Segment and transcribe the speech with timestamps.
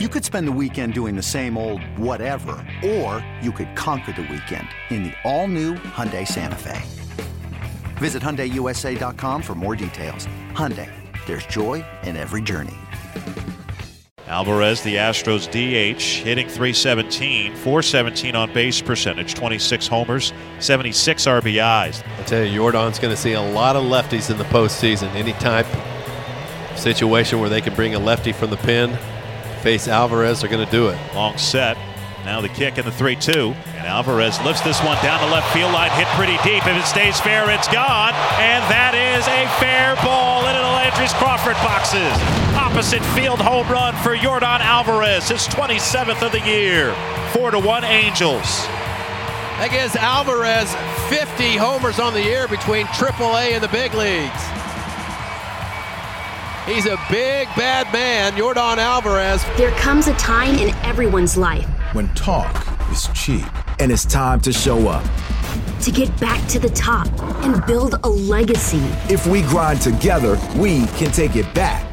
[0.00, 4.22] You could spend the weekend doing the same old whatever, or you could conquer the
[4.22, 6.82] weekend in the all-new Hyundai Santa Fe.
[7.98, 10.26] Visit HyundaiUSA.com for more details.
[10.50, 10.90] Hyundai,
[11.26, 12.74] there's joy in every journey.
[14.26, 22.02] Alvarez, the Astros DH, hitting 317, 417 on base percentage, 26 homers, 76 RBIs.
[22.18, 25.14] I tell you, Yordan's going to see a lot of lefties in the postseason.
[25.14, 25.66] Any type
[26.76, 28.98] situation where they can bring a lefty from the pen,
[29.64, 30.98] face Alvarez, they're going to do it.
[31.14, 31.78] Long set.
[32.26, 33.32] Now the kick in the 3 2.
[33.80, 36.60] And Alvarez lifts this one down the left field line, hit pretty deep.
[36.66, 38.12] If it stays fair, it's gone.
[38.44, 42.12] And that is a fair ball into the Landry's Crawford boxes.
[42.52, 46.92] Opposite field home run for Yordan Alvarez, his 27th of the year.
[47.32, 48.68] 4 to 1 Angels.
[49.56, 50.68] That gives Alvarez
[51.08, 54.63] 50 homers on the year between AAA and the big leagues.
[56.66, 59.44] He's a big, bad man, Yordan Alvarez.
[59.58, 63.44] There comes a time in everyone's life when talk is cheap
[63.80, 65.04] and it's time to show up.
[65.82, 67.06] To get back to the top
[67.44, 68.80] and build a legacy.
[69.12, 71.84] If we grind together, we can take it back.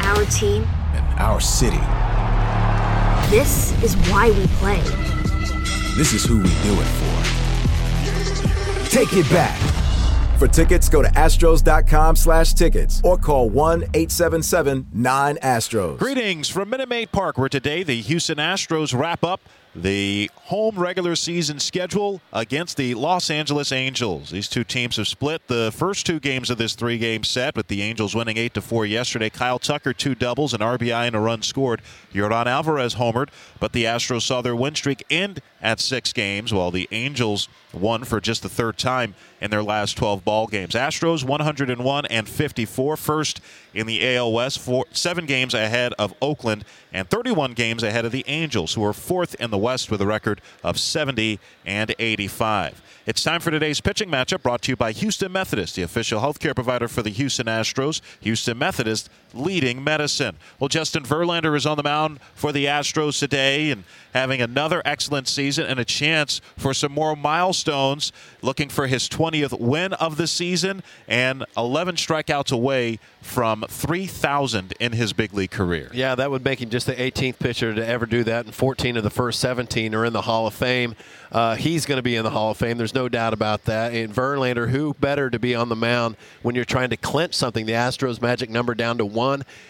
[0.00, 0.62] Our team
[0.94, 1.76] and our city.
[3.30, 4.80] This is why we play.
[5.98, 8.88] This is who we do it for.
[8.88, 9.73] Take it back.
[10.38, 15.98] For tickets, go to astros.com slash tickets or call 1-877-9-ASTROS.
[15.98, 19.40] Greetings from Minute Maid Park, where today the Houston Astros wrap up
[19.76, 24.30] the home regular season schedule against the Los Angeles Angels.
[24.30, 27.82] These two teams have split the first two games of this three-game set, with the
[27.82, 29.30] Angels winning 8 to 4 yesterday.
[29.30, 31.82] Kyle Tucker two doubles, an RBI and a run scored.
[32.12, 36.70] Yordan Alvarez homered, but the Astros saw their win streak end at 6 games while
[36.70, 40.74] the Angels won for just the third time in their last 12 ball games.
[40.74, 43.40] Astros 101 and 54 first
[43.72, 48.12] in the AL West, four, 7 games ahead of Oakland and 31 games ahead of
[48.12, 52.82] the Angels who are fourth in the West with a record of 70 and 85.
[53.06, 56.54] It's time for today's pitching matchup brought to you by Houston Methodist, the official healthcare
[56.54, 58.00] provider for the Houston Astros.
[58.20, 60.36] Houston Methodist leading medicine.
[60.58, 65.28] Well, Justin Verlander is on the mound for the Astros today and having another excellent
[65.28, 68.12] season and a chance for some more milestones,
[68.42, 74.92] looking for his 20th win of the season and 11 strikeouts away from 3,000 in
[74.92, 75.90] his big league career.
[75.92, 78.96] Yeah, that would make him just the 18th pitcher to ever do that, and 14
[78.96, 80.94] of the first 17 are in the Hall of Fame.
[81.32, 82.78] Uh, he's going to be in the Hall of Fame.
[82.78, 83.92] There's no doubt about that.
[83.92, 87.66] And Verlander, who better to be on the mound when you're trying to clinch something?
[87.66, 89.23] The Astros' magic number down to one,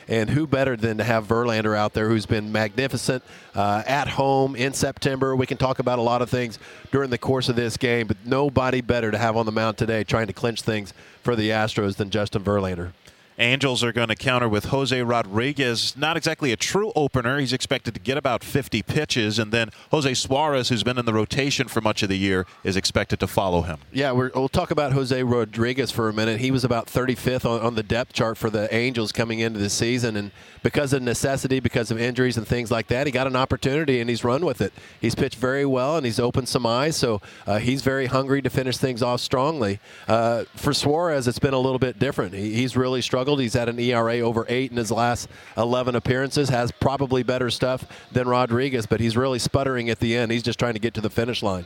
[0.09, 3.23] and who better than to have Verlander out there, who's been magnificent
[3.55, 5.35] uh, at home in September.
[5.37, 6.59] We can talk about a lot of things
[6.91, 10.05] during the course of this game, but nobody better to have on the mound today
[10.05, 12.93] trying to clinch things for the Astros than Justin Verlander.
[13.39, 15.97] Angels are going to counter with Jose Rodriguez.
[15.97, 17.39] Not exactly a true opener.
[17.39, 19.41] He's expected to get about 50 pitches.
[19.41, 22.77] And then Jose Suarez, who's been in the rotation for much of the year, is
[22.77, 23.79] expected to follow him.
[23.93, 26.39] Yeah, we will talk about Jose Rodriguez for a minute.
[26.41, 29.71] He was about 35th on, on the depth chart for the Angels coming into the
[29.71, 30.17] season.
[30.17, 30.31] And
[30.63, 34.09] because of necessity, because of injuries and things like that, he got an opportunity and
[34.09, 34.73] he's run with it.
[35.01, 36.97] He's pitched very well and he's opened some eyes.
[36.97, 39.81] So uh, he's very hungry to finish things off strongly.
[40.07, 42.33] Uh, for Suarez, it's been a little bit different.
[42.33, 43.41] He, he's really struggled struggled.
[43.41, 47.87] He's had an ERA over eight in his last 11 appearances, has probably better stuff
[48.13, 50.31] than Rodriguez, but he's really sputtering at the end.
[50.31, 51.65] He's just trying to get to the finish line.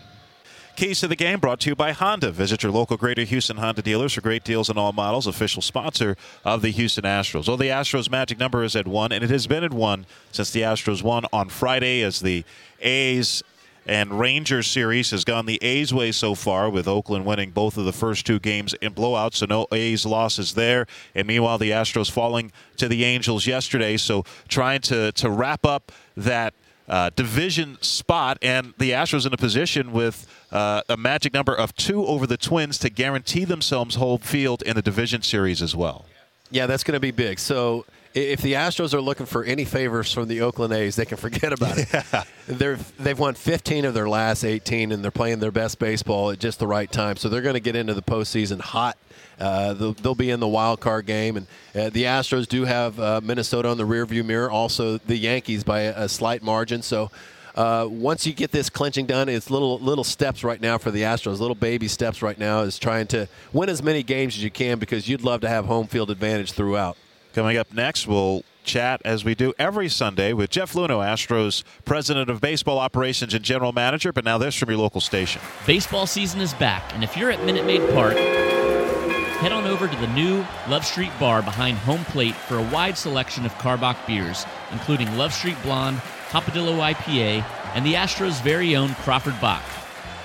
[0.77, 2.31] Keys to the game brought to you by Honda.
[2.31, 5.27] Visit your local Greater Houston Honda dealers for great deals on all models.
[5.27, 7.49] Official sponsor of the Houston Astros.
[7.49, 10.53] Well, the Astros' magic number is at one, and it has been at one since
[10.53, 12.45] the Astros won on Friday as the
[12.79, 13.43] A's
[13.89, 17.85] and Rangers series has gone the A's way so far, with Oakland winning both of
[17.87, 20.87] the first two games in blowouts, so no A's losses there.
[21.15, 25.91] And meanwhile, the Astros falling to the Angels yesterday, so trying to, to wrap up
[26.17, 26.55] that.
[26.91, 31.75] Uh, division spot, and the Astros in a position with uh, a magic number of
[31.75, 36.07] two over the Twins to guarantee themselves home field in the division series as well.
[36.51, 37.41] Yeah, that's going to be big.
[37.41, 37.85] So
[38.15, 41.53] if the Astros are looking for any favors from the Oakland A's, they can forget
[41.53, 41.89] about it.
[41.99, 42.25] Yeah.
[42.47, 46.39] They're, they've won 15 of their last 18, and they're playing their best baseball at
[46.39, 47.17] just the right time.
[47.17, 48.97] So they're going to get into the postseason hot.
[49.39, 52.99] Uh, they'll, they'll, be in the wild card game, and uh, the Astros do have
[52.99, 54.51] uh, Minnesota on the rearview mirror.
[54.51, 56.83] Also, the Yankees by a, a slight margin.
[56.83, 57.11] So.
[57.55, 61.03] Uh, once you get this clinching done, it's little little steps right now for the
[61.03, 61.41] Astros.
[61.41, 64.79] Little baby steps right now is trying to win as many games as you can
[64.79, 66.97] because you'd love to have home field advantage throughout.
[67.39, 72.29] Coming up next, we'll chat as we do every Sunday with Jeff Luhnow, Astros President
[72.29, 75.41] of Baseball Operations and General Manager, but now this from your local station.
[75.65, 79.97] Baseball season is back, and if you're at Minute Maid Park, head on over to
[79.99, 84.45] the new Love Street Bar behind home plate for a wide selection of Karbach beers,
[84.73, 85.99] including Love Street Blonde,
[86.31, 87.45] Hopadillo IPA,
[87.77, 89.63] and the Astros' very own Crawford Bock.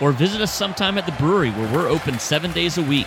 [0.01, 3.05] Or visit us sometime at the brewery where we're open seven days a week.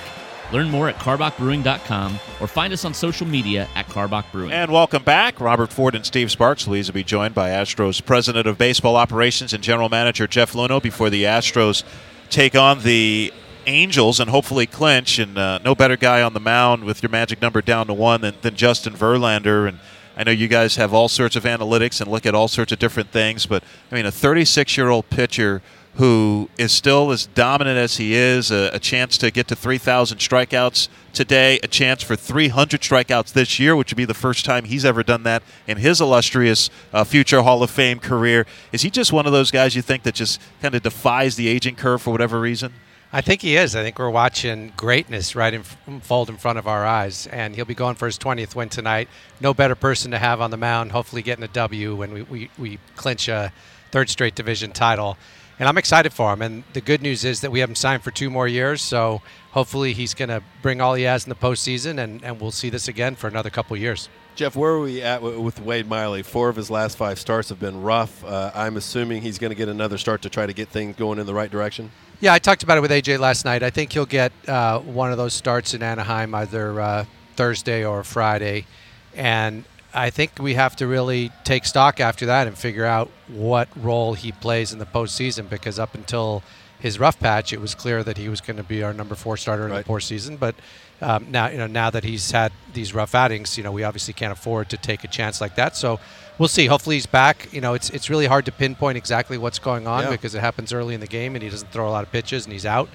[0.52, 4.52] Learn more at karbachbrewing.com or find us on social media at Karbach Brewing.
[4.52, 5.40] And welcome back.
[5.40, 6.68] Robert Ford and Steve Sparks.
[6.68, 10.80] Louise will be joined by Astros President of Baseball Operations and General Manager Jeff Luhnow
[10.80, 11.82] before the Astros
[12.30, 13.32] take on the
[13.68, 15.18] Angels and hopefully clinch.
[15.18, 18.20] And uh, no better guy on the mound with your magic number down to one
[18.20, 19.66] than, than Justin Verlander.
[19.68, 19.80] And
[20.16, 22.78] I know you guys have all sorts of analytics and look at all sorts of
[22.78, 25.60] different things, but I mean, a 36 year old pitcher
[25.96, 30.18] who is still as dominant as he is, a, a chance to get to 3,000
[30.18, 34.64] strikeouts today, a chance for 300 strikeouts this year, which would be the first time
[34.64, 38.46] he's ever done that in his illustrious uh, future Hall of Fame career.
[38.72, 41.48] Is he just one of those guys you think that just kind of defies the
[41.48, 42.74] aging curve for whatever reason?
[43.10, 43.74] I think he is.
[43.74, 47.64] I think we're watching greatness right in fold in front of our eyes, and he'll
[47.64, 49.08] be going for his 20th win tonight.
[49.40, 50.92] No better person to have on the mound.
[50.92, 53.52] Hopefully, getting a W when we, we, we clinch a
[53.92, 55.16] third straight division title
[55.58, 56.42] and I'm excited for him.
[56.42, 59.22] And the good news is that we have him signed for two more years, so
[59.52, 62.70] hopefully he's going to bring all he has in the postseason, and, and we'll see
[62.70, 64.08] this again for another couple years.
[64.34, 66.22] Jeff, where are we at with Wade Miley?
[66.22, 68.22] Four of his last five starts have been rough.
[68.22, 71.18] Uh, I'm assuming he's going to get another start to try to get things going
[71.18, 71.90] in the right direction.
[72.20, 73.62] Yeah, I talked about it with AJ last night.
[73.62, 77.04] I think he'll get uh, one of those starts in Anaheim either uh,
[77.34, 78.66] Thursday or Friday,
[79.14, 79.64] and
[79.96, 84.12] I think we have to really take stock after that and figure out what role
[84.12, 86.42] he plays in the postseason because up until
[86.78, 89.36] his rough patch, it was clear that he was going to be our number four
[89.38, 89.78] starter right.
[89.78, 90.38] in the postseason.
[90.38, 90.54] But
[91.00, 94.12] um, now, you know, now that he's had these rough outings, you know, we obviously
[94.12, 95.76] can't afford to take a chance like that.
[95.76, 95.98] So
[96.38, 96.66] we'll see.
[96.66, 97.52] Hopefully, he's back.
[97.52, 100.10] You know, it's it's really hard to pinpoint exactly what's going on yeah.
[100.10, 102.44] because it happens early in the game and he doesn't throw a lot of pitches
[102.44, 102.90] and he's out.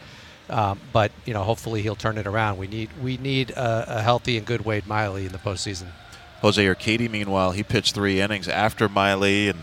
[0.50, 2.58] Um, but you know, hopefully he'll turn it around.
[2.60, 5.88] We need we need a, a healthy and good Wade Miley in the postseason.
[6.42, 9.60] Jose Urquidy, meanwhile, he pitched three innings after Miley, and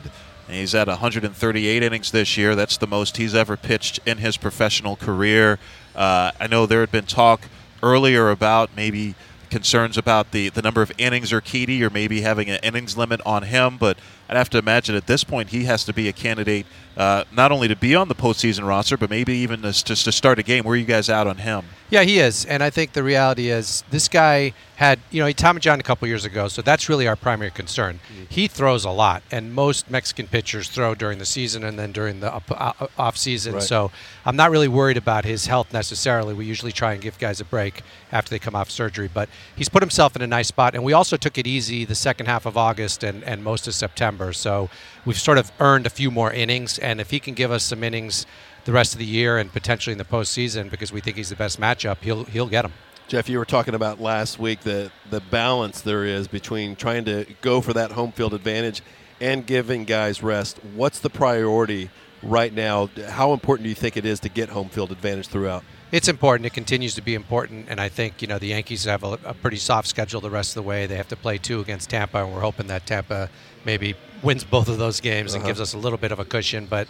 [0.48, 2.54] he's at 138 innings this year.
[2.54, 5.58] That's the most he's ever pitched in his professional career.
[5.96, 7.42] Uh, I know there had been talk
[7.82, 9.16] earlier about maybe
[9.50, 13.42] concerns about the, the number of innings Urquidy or maybe having an innings limit on
[13.44, 13.98] him, but
[14.28, 16.66] I'd have to imagine at this point he has to be a candidate
[16.98, 20.40] uh, not only to be on the postseason roster, but maybe even just to start
[20.40, 20.64] a game.
[20.64, 21.64] Where are you guys out on him?
[21.90, 25.32] Yeah, he is, and I think the reality is this guy had you know he
[25.32, 28.00] Tommy John a couple years ago, so that's really our primary concern.
[28.12, 28.25] Mm-hmm.
[28.28, 32.19] He throws a lot, and most Mexican pitchers throw during the season and then during
[32.19, 33.54] the up, uh, off season.
[33.54, 33.62] Right.
[33.62, 33.92] So
[34.26, 36.34] I'm not really worried about his health necessarily.
[36.34, 39.69] We usually try and give guys a break after they come off surgery, but he's
[39.69, 42.44] put himself in a nice spot, and we also took it easy the second half
[42.44, 44.18] of August and, and most of September.
[44.32, 44.69] So
[45.05, 47.82] we've sort of earned a few more innings, and if he can give us some
[47.82, 48.26] innings
[48.65, 51.37] the rest of the year and potentially in the postseason because we think he's the
[51.37, 52.73] best matchup, he'll he'll get them.
[53.09, 57.25] Jeff, you were talking about last week the the balance there is between trying to
[57.41, 58.82] go for that home field advantage
[59.20, 60.59] and giving guys rest.
[60.75, 61.91] What's the priority
[62.23, 62.91] right now?
[63.09, 65.64] How important do you think it is to get home field advantage throughout?
[65.91, 66.44] It's important.
[66.44, 69.32] It continues to be important, and I think you know the Yankees have a, a
[69.32, 70.87] pretty soft schedule the rest of the way.
[70.87, 73.31] They have to play two against Tampa, and we're hoping that Tampa
[73.64, 75.41] maybe wins both of those games uh-huh.
[75.41, 76.67] and gives us a little bit of a cushion.
[76.67, 76.88] But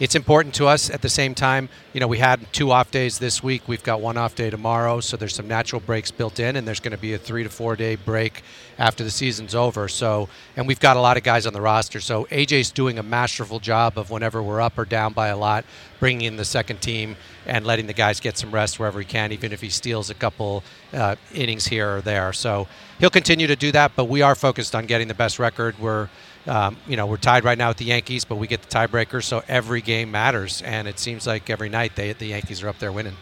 [0.00, 1.68] it's important to us at the same time.
[1.92, 3.62] You know, we had two off days this week.
[3.66, 6.78] We've got one off day tomorrow, so there's some natural breaks built in, and there's
[6.78, 8.42] going to be a three to four day break
[8.78, 9.88] after the season's over.
[9.88, 11.98] So, and we've got a lot of guys on the roster.
[11.98, 15.64] So AJ's doing a masterful job of whenever we're up or down by a lot,
[15.98, 19.32] bringing in the second team and letting the guys get some rest wherever he can,
[19.32, 20.62] even if he steals a couple
[20.92, 22.32] uh, innings here or there.
[22.32, 22.68] So
[23.00, 25.76] he'll continue to do that, but we are focused on getting the best record.
[25.80, 26.08] We're
[26.48, 29.22] um, you know, we're tied right now with the Yankees, but we get the tiebreaker,
[29.22, 30.62] so every game matters.
[30.62, 33.16] And it seems like every night they, the Yankees are up there winning.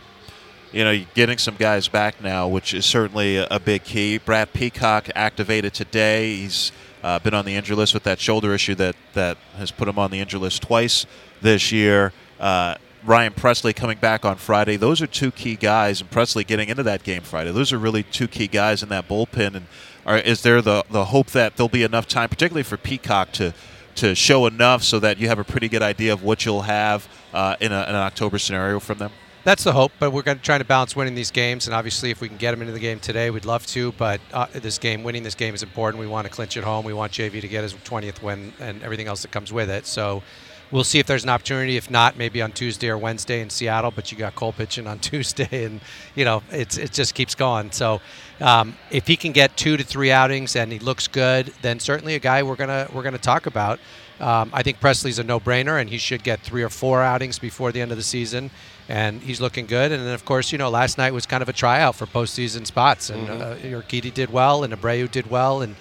[0.72, 4.18] You know, getting some guys back now, which is certainly a, big key.
[4.18, 6.36] Brad Peacock activated today.
[6.36, 9.88] He's uh, been on the injury list with that shoulder issue that, that has put
[9.88, 11.06] him on the injury list twice
[11.40, 12.12] this year.
[12.40, 12.74] Uh,
[13.06, 14.76] Ryan Pressly coming back on Friday.
[14.76, 17.52] Those are two key guys, and Pressly getting into that game Friday.
[17.52, 19.54] Those are really two key guys in that bullpen.
[19.54, 19.66] And
[20.04, 23.54] are, is there the the hope that there'll be enough time, particularly for Peacock, to
[23.96, 27.08] to show enough so that you have a pretty good idea of what you'll have
[27.32, 29.10] uh, in, a, in, an October scenario from them?
[29.42, 32.10] That's the hope, but we're going to try to balance winning these games, and obviously,
[32.10, 33.92] if we can get them into the game today, we'd love to.
[33.92, 36.00] But uh, this game, winning this game, is important.
[36.00, 36.84] We want to clinch it home.
[36.84, 39.86] We want JV to get his 20th win and everything else that comes with it.
[39.86, 40.24] So
[40.70, 41.76] we'll see if there's an opportunity.
[41.76, 43.90] If not, maybe on Tuesday or Wednesday in Seattle.
[43.90, 45.80] But you got Cole pitching on Tuesday, and
[46.14, 47.70] you know it's it just keeps going.
[47.72, 48.00] So
[48.40, 52.14] um, if he can get two to three outings and he looks good, then certainly
[52.14, 53.78] a guy we're gonna we're gonna talk about.
[54.18, 57.70] Um, I think Pressly's a no-brainer, and he should get three or four outings before
[57.70, 58.50] the end of the season.
[58.88, 59.90] and he's looking good.
[59.90, 62.64] And then, of course, you know, last night was kind of a tryout for postseason
[62.64, 63.40] spots, and Mhm.
[63.42, 65.74] uh, Urquidy did well, and Abreu did well, and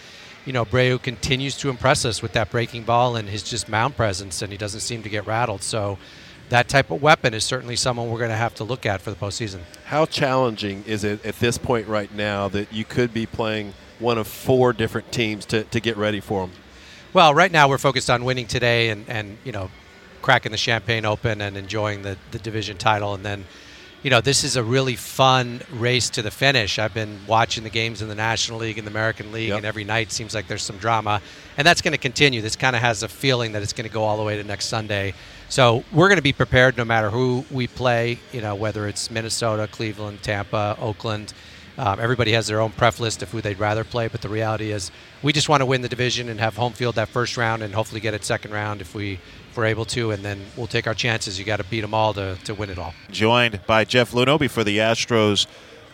[0.46, 3.96] you know, Abreu continues to impress us with that breaking ball and his just mound
[3.96, 5.64] presence, and he doesn't seem to get rattled.
[5.64, 5.98] So,
[6.50, 9.10] that type of weapon is certainly someone we're going to have to look at for
[9.10, 9.62] the postseason.
[9.86, 14.20] How challenging is it at this point right now that you could be playing one
[14.20, 16.56] of four different teams to, to get ready for them?
[17.14, 19.72] Well, right now we're focused on winning today and, and you know,
[20.22, 23.14] cracking the champagne open and enjoying the, the division title.
[23.14, 23.46] And then,
[24.06, 26.78] you know, this is a really fun race to the finish.
[26.78, 29.58] I've been watching the games in the National League and the American League, Yep.
[29.58, 31.24] and every night seems like there's some drama.
[31.58, 32.40] And that's going to continue.
[32.40, 34.44] This kind of has a feeling that it's going to go all the way to
[34.44, 35.16] next Sunday.
[35.50, 39.10] So we're going to be prepared no matter who we play, you know, whether it's
[39.10, 41.34] Minnesota, Cleveland, Tampa, Oakland.
[41.80, 44.72] Um, everybody has their own pref list of who they'd rather play, but the reality
[44.72, 44.92] is
[45.24, 47.74] we just want to win the division and have home field that first round and
[47.74, 49.20] hopefully get it second round if we
[49.58, 51.38] we're able to, and then we'll take our chances.
[51.40, 52.94] You got to beat them all to, to win it all.
[53.12, 55.48] Joined by Jeff Luhnow before the Astros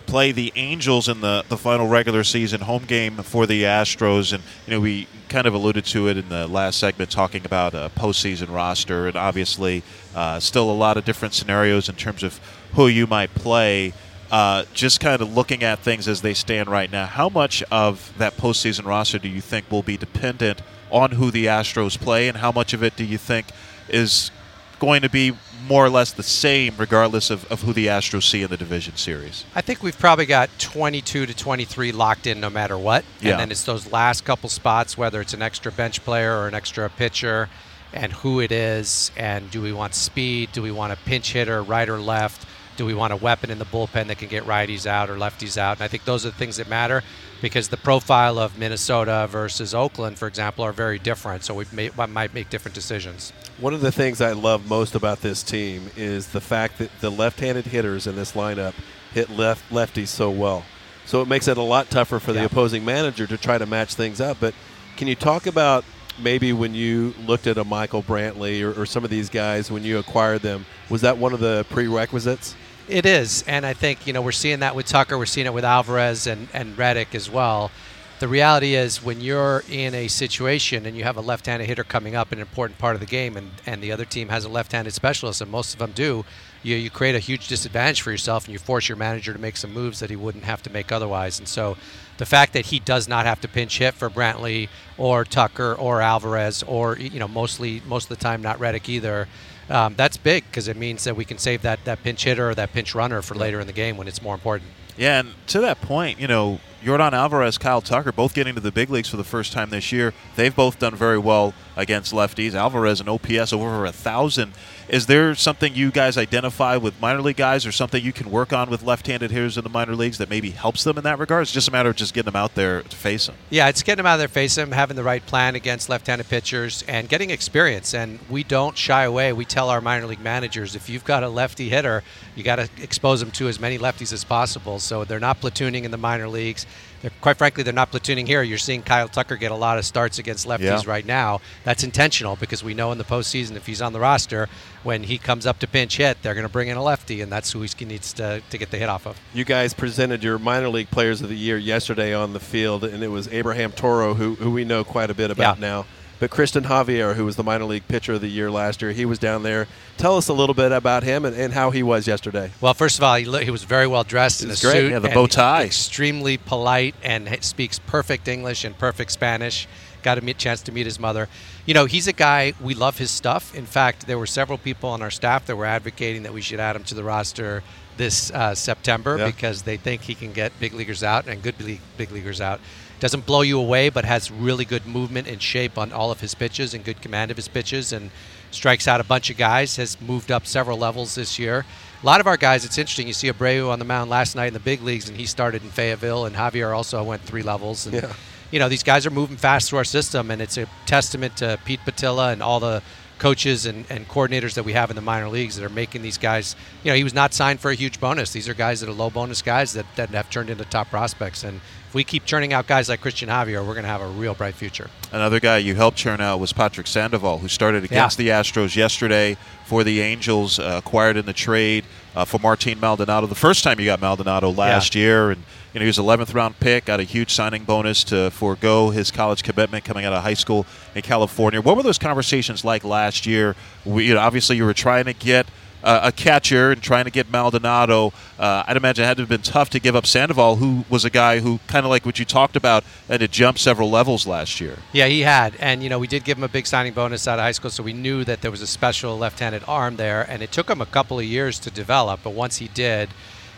[0.06, 4.34] play the Angels in the, the final regular season home game for the Astros.
[4.34, 7.74] And, you know, we kind of alluded to it in the last segment talking about
[7.74, 9.08] a postseason roster.
[9.08, 9.84] And obviously,
[10.16, 12.40] uh, still a lot of different scenarios in terms of
[12.74, 13.94] who you might play.
[14.30, 18.14] Uh, just kind of looking at things as they stand right now, how much of
[18.18, 22.38] that postseason roster do you think will be dependent on who the Astros play, and
[22.38, 23.48] how much of it do you think
[23.90, 24.32] is
[24.80, 25.32] going to be
[25.68, 28.96] more or less the same regardless of, of who the Astros see in the division
[28.96, 29.46] series?
[29.54, 33.06] I think we've probably got 22 to 23 locked in no matter what.
[33.20, 33.32] Yeah.
[33.32, 36.56] And then it's those last couple spots, whether it's an extra bench player or an
[36.56, 37.48] extra pitcher,
[37.94, 40.52] and who it is, and do we want speed?
[40.52, 42.46] Do we want a pinch hitter, right or left?
[42.78, 45.58] Do we want a weapon in the bullpen that can get righties out or lefties
[45.58, 45.78] out?
[45.78, 47.04] And I think those are the things that matter
[47.42, 51.44] because the profile of Minnesota versus Oakland, for example, are very different.
[51.44, 53.34] So we may, might make different decisions.
[53.60, 57.10] One of the things I love most about this team is the fact that the
[57.10, 58.74] left-handed hitters in this lineup
[59.14, 60.64] hit left lefties so well.
[61.06, 63.96] So it makes it a lot tougher for the opposing manager to try to match
[63.96, 64.38] things up.
[64.40, 64.54] But
[64.96, 65.84] can you talk about
[66.20, 69.84] maybe when you looked at a Michael Brantley or, or some of these guys when
[69.84, 72.56] you acquired them, was that one of the prerequisites?
[72.88, 75.54] It is, and I think you know we're seeing that with Tucker, we're seeing it
[75.54, 77.72] with Alvarez and and Reddick as well.
[78.20, 82.16] The reality is when you're in a situation and you have a left-handed hitter coming
[82.16, 84.94] up, an important part of the game, and and the other team has a left-handed
[84.94, 86.26] specialist, and most of them do,
[86.64, 89.58] you you create a huge disadvantage for yourself, and you force your manager to make
[89.58, 91.40] some moves that he wouldn't have to make otherwise.
[91.40, 91.78] And so,
[92.18, 96.02] the fact that he does not have to pinch hit for Brantley or Tucker or
[96.02, 99.28] Alvarez or you know mostly most of the time not Reddick either.
[99.70, 102.56] Um, that's big because it means that we can save that, that pinch hitter or
[102.56, 104.70] that pinch runner for later in the game when it's more important.
[104.98, 108.72] Yeah, and to that point, you know, Yordan Alvarez, Kyle Tucker, both getting to the
[108.72, 110.14] big leagues for the first time this year.
[110.36, 112.56] They've both done very well against lefties.
[112.56, 114.54] Alvarez an OPS over a thousand.
[114.90, 118.52] Is there something you guys identify with minor league guys, or something you can work
[118.52, 121.44] on with left-handed hitters in the minor leagues that maybe helps them in that regard?
[121.44, 123.36] It's just a matter of just getting them out there to face them.
[123.52, 126.30] Yeah, it's getting them out there their face, them having the right plan against left-handed
[126.30, 127.94] pitchers, and getting experience.
[127.94, 129.34] And we don't shy away.
[129.34, 132.04] We tell our minor league managers if you've got a lefty hitter,
[132.36, 134.80] you got to expose them to as many lefties as possible.
[134.80, 136.66] So they're not platooning in the minor leagues.
[137.02, 138.44] They're, quite frankly, they're not platooning here.
[138.44, 140.82] You're seeing Kyle Tucker get a lot of starts against lefties Yeah.
[140.86, 141.42] right now.
[141.64, 144.48] That's intentional because we know in the postseason, if he's on the roster,
[144.84, 147.32] when he comes up to pinch hit, they're going to bring in a lefty, and
[147.32, 149.20] that's who he needs to, to get the hit off of.
[149.34, 153.04] You guys presented your minor league players of the year yesterday on the field, and
[153.04, 155.62] it was Abraham Toro, who, who we know quite a bit about Yeah.
[155.68, 155.86] now.
[156.22, 159.06] But Christian Javier, who was the minor league pitcher of the year last year, he
[159.06, 159.66] was down there.
[159.98, 162.52] Tell us a little bit about him and, and how he was yesterday.
[162.62, 164.60] Well, first of all, he, he was very well dressed in a great.
[164.60, 164.92] suit.
[164.92, 165.64] Yeah, the bow tie.
[165.64, 169.68] Extremely polite and speaks perfect English and perfect Spanish.
[170.04, 171.28] Got a meet, chance to meet his mother.
[171.66, 173.56] You know, he's a guy we love his stuff.
[173.56, 176.60] In fact, there were several people on our staff that were advocating that we should
[176.60, 177.64] add him to the roster
[177.98, 179.26] this uh, September Yeah.
[179.26, 181.56] because they think he can get big leaguers out and good
[181.98, 182.60] big leaguers out.
[183.02, 186.34] Doesn't blow you away, but has really good movement and shape on all of his
[186.36, 188.12] pitches and good command of his pitches and
[188.52, 189.76] strikes out a bunch of guys.
[189.76, 191.66] Has moved up several levels this year.
[192.02, 193.08] A lot of our guys, it's interesting.
[193.08, 195.64] You see Abreu on the mound last night in the big leagues, and he started
[195.64, 197.86] in Fayetteville, and Javier also went three levels.
[197.88, 198.14] And, Yeah.
[198.52, 201.60] you know, these guys are moving fast through our system, and it's a testament to
[201.66, 202.82] Pete Putila and all the
[203.22, 206.18] coaches and, and coordinators that we have in the minor leagues that are making these
[206.18, 206.56] guys.
[206.84, 208.34] You know, he was not signed for a huge bonus.
[208.34, 211.44] These are guys that are low bonus guys that, that have turned into top prospects.
[211.44, 214.08] And if we keep churning out guys like Christian Javier, we're going to have a
[214.08, 214.90] real bright future.
[215.12, 219.38] Another guy you helped churn out was Patrick Sandoval, who started against the Astros yesterday
[219.66, 223.28] for the Angels, uh, acquired in the trade uh, for Martin Maldonado.
[223.28, 226.60] The first time you got Maldonado last year, and you know he was 11th round
[226.60, 230.34] pick, got a huge signing bonus to forego his college commitment coming out of high
[230.34, 230.66] school
[230.96, 231.62] in California.
[231.62, 233.56] What were those conversations like last year?
[233.86, 235.48] We, you know, obviously you were trying to get
[235.84, 239.30] uh, a catcher and trying to get Maldonado, uh, I'd imagine it had to have
[239.30, 242.20] been tough to give up Sandoval, who was a guy who kind of like what
[242.20, 244.78] you talked about, and it jumped several levels last year.
[244.94, 247.40] Yeah, he had, and you know we did give him a big signing bonus out
[247.40, 250.42] of high school, so we knew that there was a special left-handed arm there, and
[250.42, 253.10] it took him a couple of years to develop, but once he did,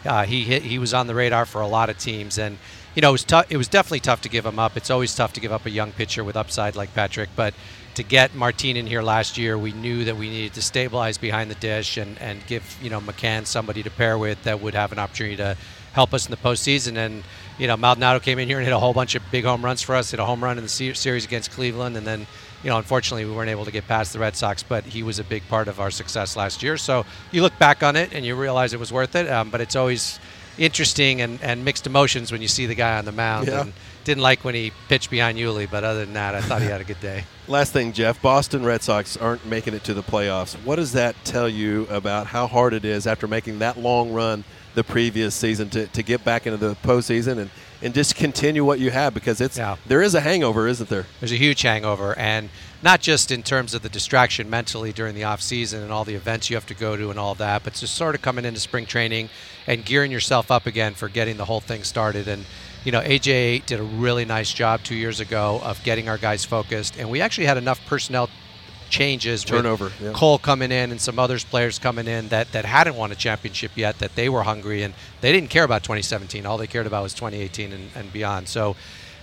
[0.05, 2.57] uh, he hit, he was on the radar for a lot of teams, and
[2.95, 3.51] you know it was tough.
[3.51, 4.77] It was definitely tough to give him up.
[4.77, 7.53] It's always tough to give up a young pitcher with upside like Patrick, but
[7.95, 11.51] to get Martin in here last year, we knew that we needed to stabilize behind
[11.51, 14.91] the dish and, and give you know McCann somebody to pair with that would have
[14.91, 15.57] an opportunity to
[15.93, 16.97] help us in the postseason.
[16.97, 17.23] And
[17.57, 19.81] you know Maldonado came in here and hit a whole bunch of big home runs
[19.81, 20.11] for us.
[20.11, 22.25] Hit a home run in the series against Cleveland, and then
[22.63, 24.63] you know unfortunately we weren't able to get past the Red Sox.
[24.63, 26.77] But he was a big part of our success last year.
[26.77, 29.29] So you look back on it and you realize it was worth it.
[29.29, 30.19] Um, but it's always
[30.57, 33.47] interesting and, and mixed emotions when you see the guy on the mound.
[33.47, 33.61] Yeah.
[33.61, 33.73] And
[34.03, 36.81] didn't like when he pitched behind Yuli, but other than that, I thought he had
[36.81, 37.23] a good day.
[37.47, 40.53] Last thing, Jeff, Boston Red Sox aren't making it to the playoffs.
[40.63, 44.45] What does that tell you about how hard it is after making that long run
[44.75, 47.49] the previous season to, to get back into the postseason and,
[47.81, 49.75] and just continue what you have because it's Yeah.
[49.85, 51.05] there is a hangover, isn't there?
[51.19, 52.49] There's a huge hangover, and
[52.81, 56.15] not just in terms of the distraction mentally during the off season and all the
[56.15, 58.61] events you have to go to and all that, but just sort of coming into
[58.61, 59.29] spring training
[59.67, 62.27] and gearing yourself up again for getting the whole thing started.
[62.29, 62.45] And
[62.83, 66.43] you know, AJ did a really nice job two years ago of getting our guys
[66.43, 68.29] focused, and we actually had enough personnel
[68.89, 70.11] changes Turnover, yeah.
[70.13, 73.71] Cole coming in and some others players coming in that, that hadn't won a championship
[73.75, 77.01] yet that they were hungry and they didn't care about 2017 all they cared about
[77.01, 78.75] was 2018 and, and beyond so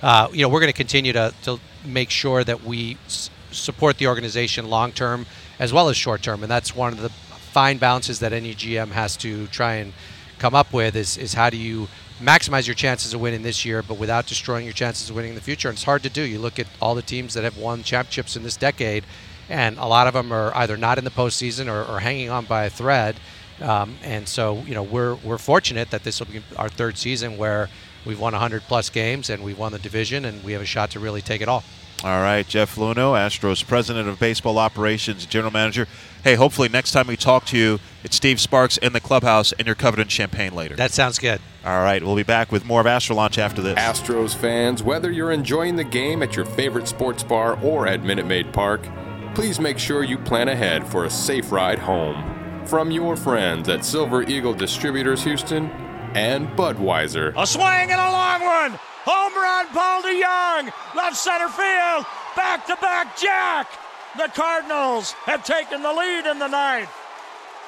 [0.02, 3.97] uh, you know we're going to continue to, to make sure that we s- support
[3.99, 5.25] the organization long term
[5.61, 8.88] as well as short term and that's one of the fine balances that any GM
[8.88, 9.93] has to try and
[10.40, 11.87] come up with is, is how do you
[12.21, 15.35] maximize your chances of winning this year but without destroying your chances of winning in
[15.35, 17.57] the future and it's hard to do you look at all the teams that have
[17.57, 19.05] won championships in this decade
[19.50, 22.45] and a lot of them are either not in the postseason or, or hanging on
[22.45, 23.17] by a thread.
[23.61, 27.37] Um, and so, you know, we're we're fortunate that this will be our third season
[27.37, 27.69] where
[28.07, 30.91] we've won 100 plus games and we've won the division and we have a shot
[30.93, 31.65] to really take it all.
[32.03, 35.87] All right, Jeff Luhnow, Astros president of baseball operations, general manager.
[36.23, 39.65] Hey, hopefully next time we talk to you, it's Steve Sparks in the clubhouse and
[39.67, 40.76] you're covered in champagne later.
[40.76, 41.41] That sounds good.
[41.65, 43.78] All right, we'll be back with more of Astro Launch after this.
[43.78, 48.26] Astros fans, whether you're enjoying the game at your favorite sports bar or at Minute
[48.26, 48.87] Maid Park,
[49.35, 52.67] please make sure you plan ahead for a safe ride home.
[52.67, 55.71] From your friends at Silver Eagle Distributors Houston
[56.15, 57.33] and Budweiser.
[57.39, 58.78] A swing and a long one.
[59.06, 60.71] Home run, Paul DeJong.
[60.95, 62.04] Left center field.
[62.37, 63.69] Back to back jack.
[64.17, 66.91] The Cardinals have taken the lead in the ninth.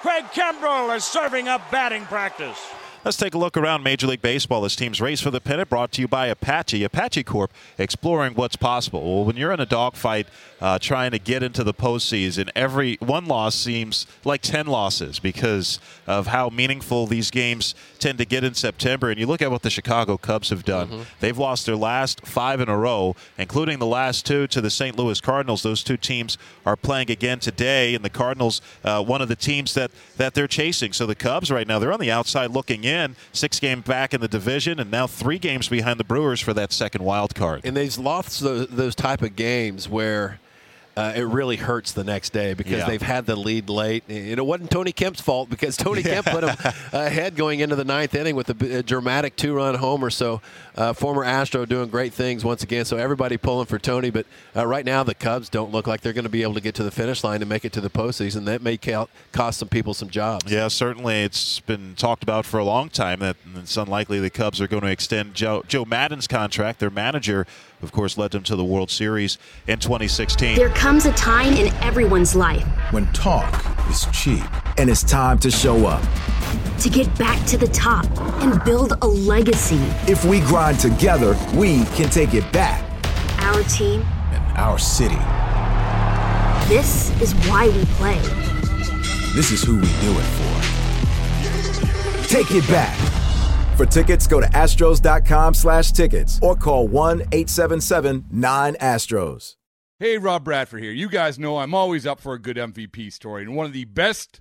[0.01, 2.59] Craig Kimbrel is serving up batting practice.
[3.05, 5.69] Let's take a look around Major League Baseball as teams race for the pennant.
[5.69, 9.03] Brought to you by Apache, Apache Corp, exploring what's possible.
[9.03, 10.29] Well, when you're in a dogfight
[10.61, 15.81] uh, trying to get into the postseason, every one loss seems like 10 losses because
[16.07, 19.11] of how meaningful these games tend to get in September.
[19.11, 20.89] And you look at what the Chicago Cubs have done.
[21.19, 24.97] They've lost their last five in a row, including the last two to the St.
[24.97, 25.65] Louis Cardinals.
[25.65, 29.75] Those two teams are playing again today, and the Cardinals, uh, one of the teams
[29.75, 30.93] that, that they're chasing.
[30.93, 32.92] So the Cubs right now, they're on the outside looking in,
[33.33, 36.73] six games back in the division, and now three games behind the Brewers for that
[36.73, 37.63] second wild card.
[37.65, 40.41] And they've lost those, those type of games where
[40.97, 42.87] uh, it really hurts the next day because Yeah.
[42.87, 44.05] they've had the lead late.
[44.09, 46.57] And it wasn't Tony Kemp's fault because Tony Kemp put them
[46.93, 50.11] ahead going into the ninth inning with a dramatic two-run homer.
[50.11, 50.43] So
[50.77, 52.85] uh, former Astro doing great things once again.
[52.85, 54.11] So everybody pulling for Tony.
[54.11, 56.61] But uh, right now the Cubs don't look like they're going to be able to
[56.61, 58.45] get to the finish line and make it to the postseason.
[58.45, 58.77] That may
[59.33, 60.51] cost some people some jobs.
[60.53, 61.23] Yeah, certainly.
[61.23, 64.83] It's been talked about for a long time that it's unlikely the Cubs are going
[64.83, 66.81] to extend Joe, Joe Maddon's contract.
[66.81, 67.47] Their manager,
[67.83, 70.57] of course, led them to the World Series in 2016.
[70.57, 74.45] There comes a time in everyone's life When talk is cheap
[74.79, 76.03] and it's time to show up.
[76.81, 78.05] to get back to the top
[78.43, 79.81] and build a legacy.
[80.11, 82.83] If we grind together, we can take it back.
[83.41, 85.19] Our team, And our city.
[86.69, 88.19] this is why we play.
[89.35, 92.29] This is who we do it for.
[92.29, 92.97] Take it back.
[93.77, 99.57] For tickets, go to astros.com slash tickets or call 1-877-9-ASTROS.
[99.99, 100.91] Hey, Rob Bradford here.
[100.91, 103.85] You guys know I'm always up for a good MVP story, and one of the
[103.85, 104.41] best